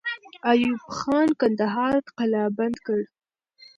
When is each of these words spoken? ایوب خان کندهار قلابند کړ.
ایوب 0.51 0.81
خان 0.97 1.29
کندهار 1.39 1.95
قلابند 2.17 2.75
کړ. 2.85 2.99